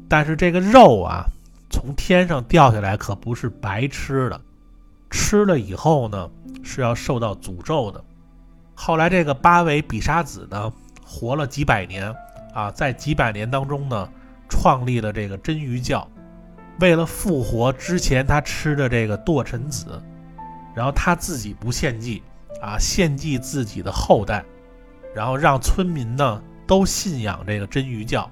[0.10, 1.26] 但是这个肉啊。
[1.70, 4.40] 从天上掉下来可不是白吃的，
[5.12, 6.30] 吃了以后呢
[6.64, 8.02] 是要受到诅咒的。
[8.80, 10.72] 后来这个八尾比沙子呢
[11.04, 12.14] 活了几百年
[12.54, 14.08] 啊，在几百年当中呢
[14.48, 16.08] 创立了这个真鱼教，
[16.80, 20.02] 为了复活之前他吃的这个堕尘子，
[20.76, 22.22] 然后他自己不献祭
[22.62, 24.46] 啊，献祭自己的后代，
[25.16, 28.30] 然后让村民呢都信仰这个真鱼教，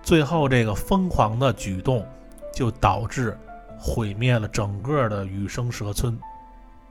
[0.00, 2.06] 最后这个疯狂的举动。
[2.54, 3.34] 就导致
[3.78, 6.20] 毁灭了整个的羽生蛇村。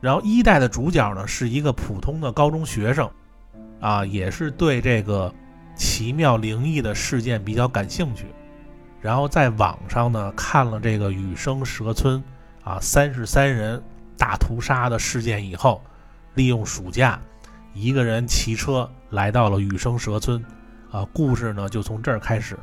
[0.01, 3.09] 然后一代的主角呢是一个普通的高中学生，
[3.79, 5.33] 啊，也是对这个
[5.75, 8.25] 奇妙灵异的事件比较感兴趣。
[8.99, 12.21] 然后在网上呢看了这个雨生蛇村
[12.63, 13.81] 啊三十三人
[14.17, 15.81] 大屠杀的事件以后，
[16.33, 17.19] 利用暑假，
[17.73, 20.43] 一个人骑车来到了雨生蛇村，
[20.91, 22.57] 啊，故事呢就从这儿开始。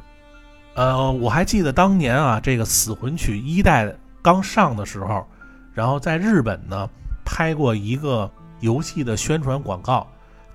[0.74, 5.27] 呃，我还记得当年啊，这个《死魂曲》一代刚上的时候，
[5.72, 6.88] 然后在日本呢
[7.30, 10.06] 拍过一个游戏的宣传广告，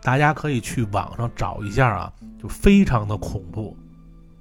[0.01, 3.77] 大家可以去网上找一下啊，就非常的恐怖。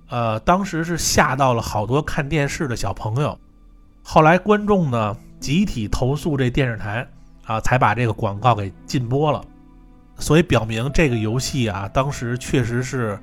[0.08, 3.38] 呃，当时是吓到了好多看电视的小朋友，
[4.02, 7.06] 后来观众呢集体投诉这电视台
[7.44, 9.44] 啊，才把这个广告给禁播了。
[10.16, 13.18] 所以表明这个游戏啊，当时确实是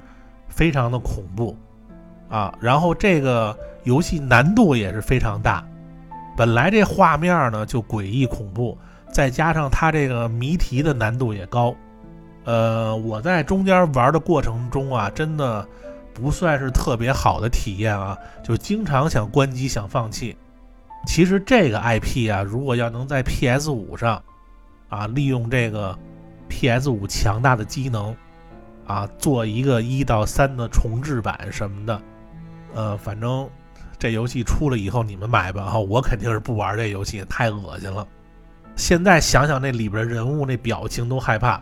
[0.50, 1.58] 非常的恐怖
[2.30, 2.54] 啊。
[2.62, 5.66] 然后这个游戏难度也是非常大，
[6.38, 8.78] 本来这画面呢就诡异恐怖，
[9.12, 11.76] 再加上它这个谜题的难度也高。
[12.46, 15.68] 呃，我在中间玩的过程中啊，真的。
[16.12, 20.36] 不算是特别好的体验啊，就经常想关机想放弃。
[21.08, 24.22] 其实这个 IP 啊，如果要能在 PS 五上
[24.90, 25.98] 啊，利用这个
[26.50, 28.14] PS 五强大的机能
[28.86, 32.02] 啊，做一个一到三的重置版什么的，
[32.74, 33.50] 呃，反正
[33.98, 38.06] 这游戏出了以后你们买吧哈，我肯定是不玩这游戏，太恶心了。
[38.80, 41.62] 现在想想那里边人物那表情都害怕。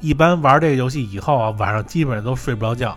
[0.00, 2.96] 一般玩这个游戏以后啊，晚上基本上都睡不着觉。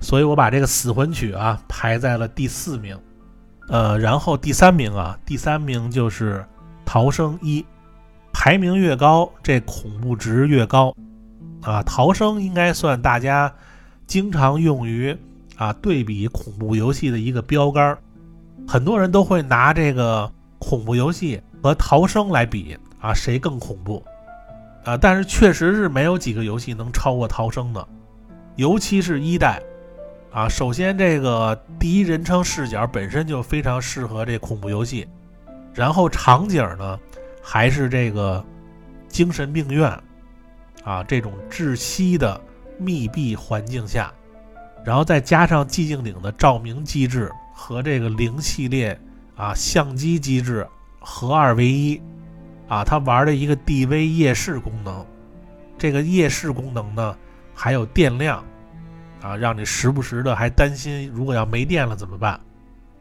[0.00, 2.96] 所以我把这个死魂曲啊排在了第四名，
[3.68, 6.46] 呃，然后第三名啊，第三名就是
[6.84, 7.66] 逃生一，
[8.32, 10.94] 排名越高，这恐怖值越高，
[11.62, 13.52] 啊，逃生应该算大家
[14.06, 15.16] 经常用于
[15.56, 17.98] 啊对比恐怖游戏的一个标杆，
[18.68, 24.04] 很多人都会拿这个恐怖游戏和逃生来比啊，谁更恐怖
[24.84, 24.96] 啊？
[24.96, 27.88] 但是确实是没有几个游戏能超过逃生的，
[28.56, 29.60] 尤其是一代。
[30.30, 35.08] 啊，首先这个第一人称视角本身就非常适合这恐怖游戏，
[35.72, 37.00] 然后场景呢
[37.42, 38.44] 还是这个
[39.08, 39.90] 精神病院
[40.84, 42.38] 啊这种窒息的
[42.76, 44.12] 密闭环境下，
[44.84, 49.00] 然后再加上寂静岭的照明机制和这个零系列
[49.34, 50.64] 啊相机机制
[51.10, 52.00] 合二为一
[52.68, 55.04] 啊，它玩的一个 DV 夜视功能，
[55.78, 57.16] 这个夜视功能呢
[57.54, 58.44] 还有电量。
[59.20, 62.38] 啊，让你时不时的还担心，如果要没电了怎么办？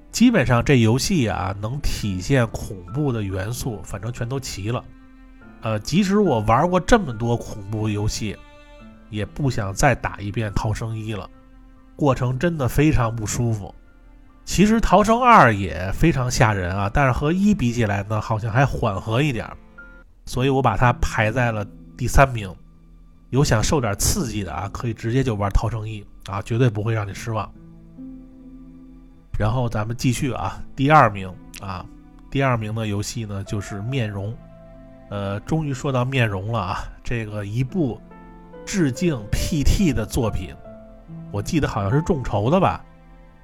[0.09, 4.83] 基本上这游戏啊，能体现恐怖的元素，反正全都齐了。
[5.61, 8.35] 呃，即使我玩过这么多恐怖游戏，
[9.11, 11.29] 也不想再打一遍《逃生一》了，
[11.95, 13.75] 过程真的非常不舒服。
[14.47, 19.45] 其实《逃生二》也非常吓人啊，但是和一比起来呢，好像还缓和一点，
[20.25, 22.51] 所以我把它排在了第三名。
[23.29, 27.47] 有想受点刺激的啊，可以直接就玩《逃生一》啊，绝对不会让你失望。
[29.37, 31.31] 然后咱们继续啊，第二名
[31.61, 31.85] 啊，
[32.31, 34.31] 第二名的游戏呢就是《面容》。
[35.09, 38.01] 呃，终于说到《面容》了啊，这个一部
[38.65, 40.55] 致敬 PT 的作品，
[41.31, 42.81] 我记得好像是众筹的吧。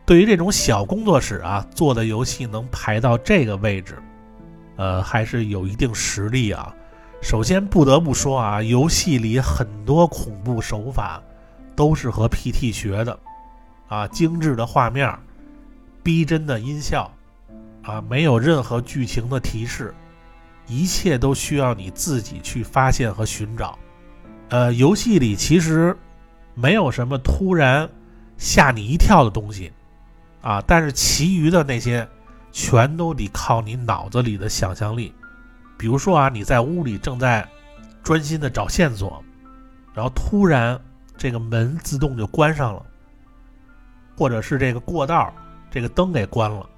[0.05, 3.97] 对于这种小工作室啊做的游戏能排到这个位置，
[4.75, 6.73] 呃，还是有一定实力啊。
[7.21, 11.23] 首先不得不说啊，游戏里很多恐怖手法
[11.73, 13.17] 都是和 PT 学的，
[13.87, 15.17] 啊，精致的画面，
[16.03, 17.09] 逼真的音效，
[17.81, 19.95] 啊，没有任何剧情的提示，
[20.67, 23.79] 一切都需要你自己去发现和寻找。
[24.49, 25.97] 呃，游戏里其实
[26.53, 27.89] 没有什么突然
[28.37, 29.71] 吓你一跳的东西，
[30.43, 32.07] 啊，但是其余的那些
[32.51, 35.11] 全都得靠你脑子里的想象力。
[35.77, 37.47] 比如说啊，你在屋里正在
[38.03, 39.23] 专心的找线索，
[39.93, 40.79] 然后突然
[41.17, 42.85] 这个门自动就关上了，
[44.17, 45.33] 或者是这个过道
[45.71, 46.69] 这个灯给关了，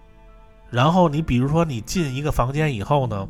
[0.70, 3.28] 然后你比如说你进一个房间以后呢，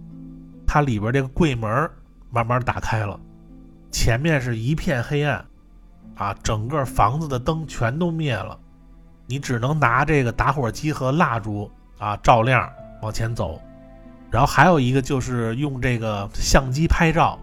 [0.67, 1.89] 它里边这个柜门
[2.29, 3.19] 慢慢打开了，
[3.91, 5.43] 前面是一片黑暗，
[6.15, 8.59] 啊，整个房子的灯全都灭了，
[9.27, 12.71] 你只能拿这个打火机和蜡烛啊照亮
[13.01, 13.59] 往前走。
[14.31, 17.39] 然后还有一个就是用这个相机拍照，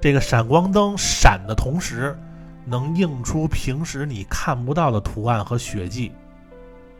[0.00, 2.18] 这个闪光灯闪的同时，
[2.64, 6.10] 能映出平时你看不到的图案和血迹，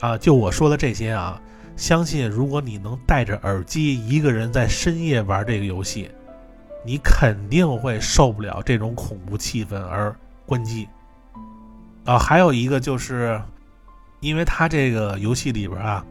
[0.01, 1.41] 啊，就我说的这些啊，
[1.77, 6.09] 相信如果你能戴着耳机一个人在深夜玩这个游戏，
[6.85, 10.14] 你肯定会受不了这种恐怖气氛而
[10.45, 10.89] 关机。
[12.05, 13.41] 啊，还有一个就是，
[14.21, 16.05] 因为它这个游戏里边啊，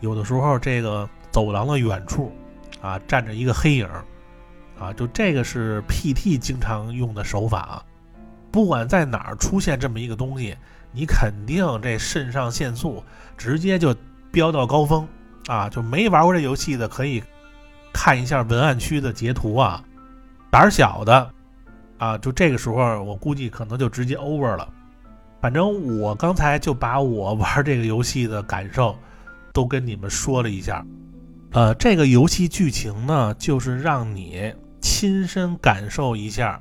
[0.00, 2.32] 有的时候这个走廊的远处。
[2.80, 3.88] 啊，站着一个黑影
[4.78, 7.82] 啊，就这个是 PT 经常用的手法啊。
[8.52, 10.54] 不管在哪儿出现这么一个东西，
[10.92, 13.02] 你肯定这肾上腺素
[13.38, 13.96] 直接就
[14.30, 15.08] 飙到高峰
[15.46, 15.66] 啊！
[15.70, 17.22] 就没玩过这游戏的可以
[17.90, 19.82] 看一下文案区的截图啊，
[20.50, 21.30] 胆小的
[21.96, 24.68] 啊，就这个时候我估计可能就直接 over 了。
[25.44, 28.96] 反正我刚才就把我玩这个游戏的感受
[29.52, 30.82] 都跟你们说了一下。
[31.52, 36.58] 呃，这个游戏剧情呢，就是让你亲身感受一下，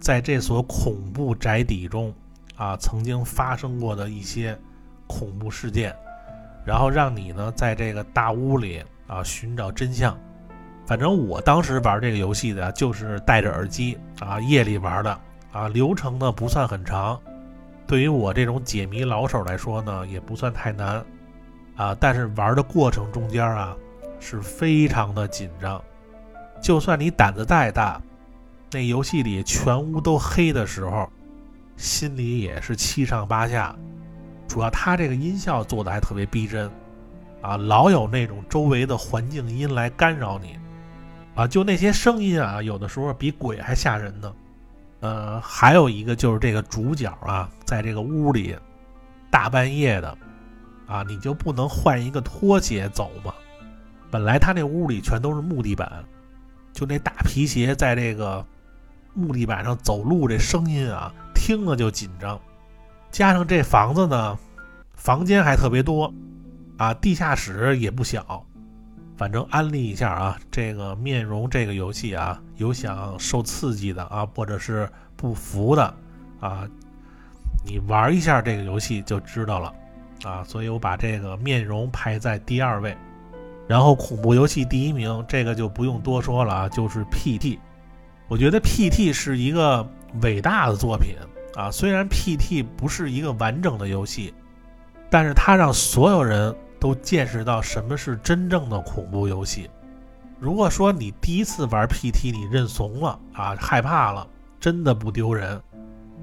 [0.00, 2.12] 在这所恐怖宅邸中
[2.56, 4.58] 啊，曾经发生过的一些
[5.06, 5.94] 恐怖事件，
[6.66, 10.18] 然后让你呢在这个大屋里啊寻找真相。
[10.88, 15.20] 反正我当时玩这个游戏的，就是戴着耳机啊，夜里玩的
[15.52, 17.16] 啊，流程呢不算很长，
[17.86, 21.04] 对于我这种解谜老手来说呢，也不算太难
[21.76, 23.76] 啊，但是玩的过程中间啊。
[24.20, 25.82] 是非常的紧张，
[26.62, 28.00] 就算你胆子再大，
[28.72, 31.06] 那游戏里全屋都黑的时候，
[31.76, 33.76] 心里也是七上八下。
[34.48, 36.70] 主要它这个音效做的还特别逼真，
[37.42, 40.56] 啊，老有那种周围的环境音来干扰你，
[41.34, 44.32] 啊，就那些声音啊，有的时候比鬼还吓人呢。
[45.04, 48.56] 呃，还有一个就是这个主角啊，在这个屋里
[49.30, 50.16] 大半夜的，
[50.86, 53.34] 啊，你就不能换一个拖鞋走吗？
[54.10, 56.02] 本来他那屋里全都是木地板，
[56.72, 58.42] 就那大皮鞋在这个
[59.12, 62.40] 木地板上走路，这声音啊，听了就紧张。
[63.10, 64.38] 加上这房子呢，
[64.94, 66.10] 房间还特别多，
[66.78, 68.42] 啊，地下室也不小。
[69.16, 75.94] 反正安利一下啊，这个面容这个游戏啊，有想受刺激的啊，或者是不服的
[76.40, 76.68] 啊，
[77.64, 79.72] 你玩一下这个游戏就知道了
[80.24, 80.42] 啊。
[80.44, 82.96] 所以我把这个面容排在第二位。
[83.66, 87.58] 然后恐怖游戏第一名，这个就不用多说了啊，就是 PT。
[88.28, 89.88] 我觉得 PT 是一个
[90.20, 91.14] 伟大的作品
[91.54, 94.34] 啊，虽然 PT 不是一个完整的游戏，
[95.08, 96.54] 但是它让所有人
[96.84, 99.70] 都见识到什么是真正的恐怖游戏。
[100.38, 104.28] 如果说你第一次玩 PT 你认怂了啊，害怕了，
[104.60, 105.58] 真的不丢人。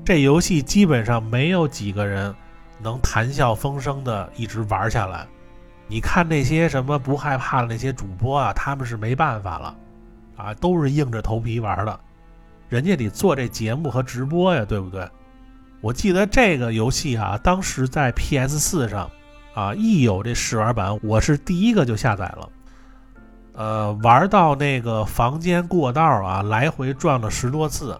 [0.05, 2.31] 这游戏基本上没有几个人
[2.79, 5.25] 能谈笑风生的一直玩下来。
[5.87, 9.75] 你看那些什么不害怕的那些主播啊，他们是没办法了，
[10.37, 11.99] 啊，都是硬着头皮玩的，
[12.69, 15.09] 人家得做这节目和直播呀，对不对？
[15.81, 19.09] 我记得这个游戏啊，当时在 PS 四上，
[19.53, 22.49] 啊，一有这试玩版，我是第一个就下载了，
[23.53, 27.99] 呃，玩到那个房间过道啊，来回转了十多次，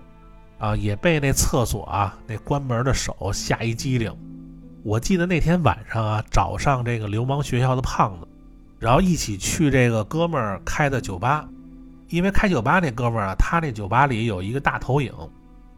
[0.59, 4.15] 啊，也被那厕所啊那关门的手吓一激灵。
[4.83, 8.27] 我记得那天晚上啊，找上这个流氓学校的胖子，
[8.79, 11.47] 然后一起去这个哥们儿开的酒吧。
[12.09, 15.13] 因为开酒吧那哥们儿啊，他那酒吧里有一个大投影，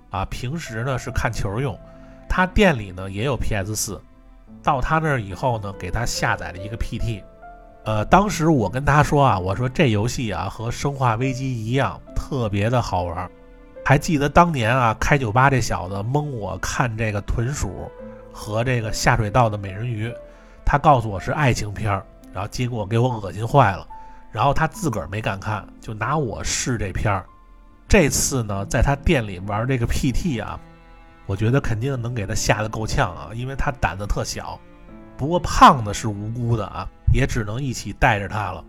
[0.10, 1.78] 啊，平时呢是看球用。
[2.28, 4.02] 他店里呢也有 PS 四，
[4.64, 7.22] 到他那儿以后呢，给他下载了一个 PT。
[7.84, 13.30] 呃，当时我跟他说啊，我说这游戏啊和生化危机一样，特别的好玩。
[13.86, 17.92] 还记得当年啊，开酒吧这小子蒙我看这个豚鼠。
[18.36, 20.12] 和这个下水道的美人鱼，
[20.66, 22.04] 他告诉我是爱情片儿，
[22.34, 23.86] 然后结果给我恶心坏了，
[24.32, 27.24] 然后他自个儿没敢看，就拿我试这片儿。
[27.88, 30.60] 这次呢，在他店里玩这个 PT 啊，
[31.26, 34.60] 我觉得肯定能给他吓得够呛啊，因为他胆子特小。
[35.16, 38.66] 不过胖子是无辜的啊，也只能一起带着他了。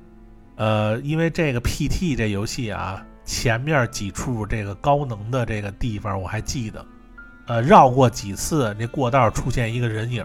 [0.56, 6.84] 呃，因为这个 PT 这游戏啊，前面几处这个高能的这个地方我还记得。
[7.46, 10.24] 呃，绕过几次那过道出现一个人影，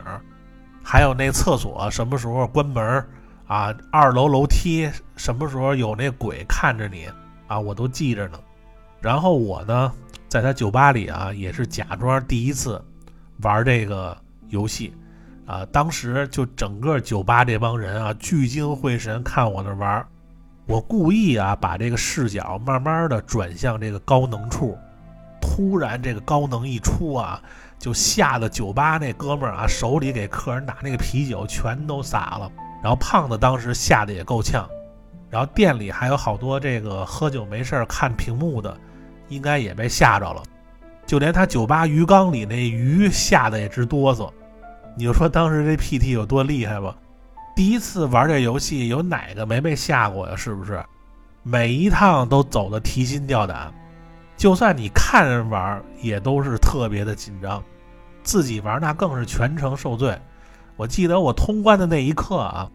[0.83, 3.05] 还有那厕所什么时候关门
[3.47, 3.73] 啊？
[3.91, 7.07] 二楼楼梯什么时候有那鬼看着你
[7.47, 7.59] 啊？
[7.59, 8.39] 我都记着呢。
[9.01, 9.91] 然后我呢，
[10.29, 12.79] 在他酒吧里啊，也是假装第一次
[13.41, 14.15] 玩这个
[14.49, 14.93] 游戏
[15.45, 15.65] 啊。
[15.71, 20.05] 当时就整个酒吧这帮人啊，聚精会神看我那玩。
[20.67, 24.77] 我故意啊，把这个视角慢慢的转向这个高能处。
[25.41, 27.41] 突然，这个高能一出啊，
[27.79, 32.51] 就吓得酒吧那哥们儿啊，手里给客人拿那个啤酒全都洒了。
[32.83, 34.69] 然后胖子当时吓得也够呛。
[35.29, 38.77] 然后店里还有好多这个喝酒没事儿看屏幕的，
[39.29, 40.43] 应该也被吓着了。
[41.05, 44.29] 就连他酒吧鱼缸里那鱼吓得也直哆嗦。
[44.97, 46.95] 你就说当时这 PT 有多厉害吧？
[47.55, 50.35] 第一次玩这游戏，有哪个没被吓过呀？
[50.35, 50.83] 是不是？
[51.41, 53.73] 每一趟都走得提心吊胆。
[54.37, 57.63] 就算你看人玩，也都是特别的紧张，
[58.23, 60.17] 自己玩那更是全程受罪。
[60.75, 62.69] 我记得我通关的那一刻啊，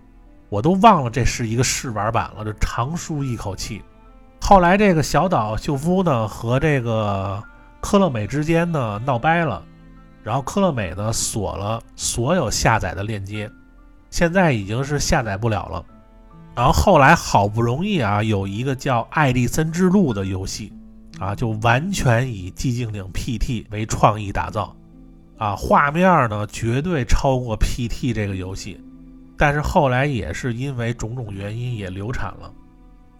[0.48, 3.82] 我都忘了这是一个试玩版了，就长舒一口气。
[4.46, 7.42] 后来这个小岛秀夫呢和这个
[7.80, 9.64] 科乐美之间呢闹掰了，
[10.22, 13.50] 然后科乐美呢锁了所有下载的链接，
[14.10, 15.82] 现在已经是下载不了了。
[16.54, 20.70] 然后后来好不容易啊，有一个叫《爱丽森之路》的游戏，
[21.18, 24.76] 啊，就完全以寂静岭 PT 为创意打造，
[25.38, 28.78] 啊，画面呢绝对超过 PT 这个游戏，
[29.38, 32.52] 但是后来也是因为种种原因也流产了。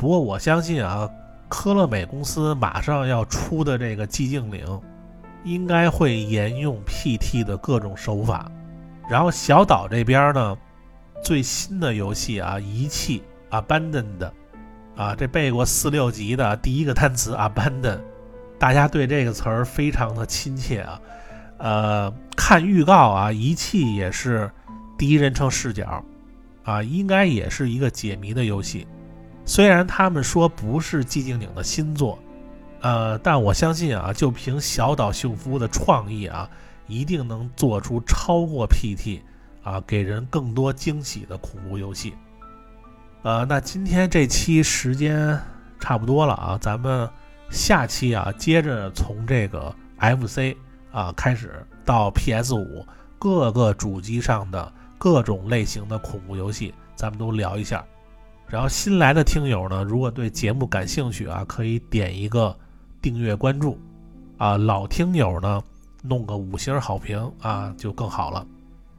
[0.04, 1.08] 不过我相信啊，
[1.48, 4.62] 科乐美公司马上要出的这个寂静岭，
[5.44, 8.52] 应该会沿用 PT 的各种手法。
[9.08, 10.58] 然后小岛这边呢？
[11.22, 14.30] 最新的游戏啊，遗弃 abandoned，
[14.94, 17.98] 啊，这背过四六级的第一个单词 abandon，
[18.58, 21.00] 大家对这个词儿非常的亲切啊。
[21.56, 24.50] 呃，看预告啊，遗弃也是
[24.98, 26.04] 第一人称视角，
[26.62, 28.86] 啊，应该也是一个解谜的游戏。
[29.44, 32.18] 虽然他们说不是寂静岭的新作，
[32.80, 36.48] 呃，但我相信啊，就凭小岛秀夫的创意啊，
[36.86, 39.20] 一定能做出超过 PT。
[39.62, 42.12] 啊，给人更多惊喜的恐怖游戏。
[43.22, 45.40] 呃，那今天这期时间
[45.80, 47.08] 差不多了啊，咱们
[47.48, 50.54] 下期啊，接着从这个 FC
[50.92, 52.86] 啊开始到 PS 五
[53.18, 57.82] 各个主机上的各种类型的恐怖游戏，咱们都聊一下。
[58.48, 62.56] 然后新来的听友呢，如果对节目感兴趣啊，可以点一个
[63.02, 63.78] 订阅关注
[64.38, 64.56] 啊。
[64.56, 65.62] 老听友呢，
[66.02, 68.46] 弄个五星好评啊，就更好了。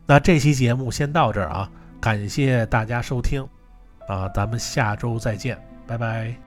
[0.05, 1.69] 那这期节目先到这儿啊，
[2.01, 3.47] 感谢大家收听，
[4.07, 6.44] 啊，咱们下周再见，拜拜。